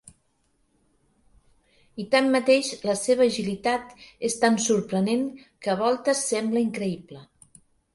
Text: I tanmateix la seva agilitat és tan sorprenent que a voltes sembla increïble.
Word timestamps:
I 2.05 2.07
tanmateix 2.15 2.73
la 2.91 2.97
seva 3.03 3.29
agilitat 3.29 3.95
és 4.31 4.41
tan 4.43 4.61
sorprenent 4.67 5.25
que 5.45 5.77
a 5.77 5.81
voltes 5.87 6.29
sembla 6.35 6.69
increïble. 6.71 7.27